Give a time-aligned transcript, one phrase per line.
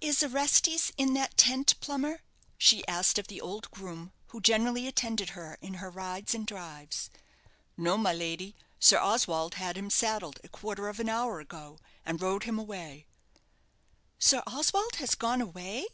[0.00, 2.22] "Is 'Orestes' in that tent, Plummer?"
[2.58, 7.10] she asked of the old groom who generally attended her in her rides and drives.
[7.76, 12.22] "No, my lady, Sir Oswald had him saddled a quarter of an hour ago, and
[12.22, 13.08] rode him away."
[14.20, 15.88] "Sir Oswald has gone away!"